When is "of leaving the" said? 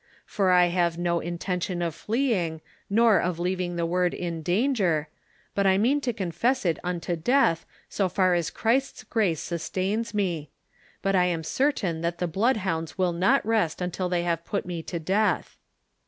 3.19-3.85